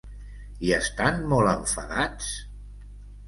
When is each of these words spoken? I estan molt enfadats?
I 0.69 0.71
estan 0.77 1.19
molt 1.33 1.51
enfadats? 1.51 2.31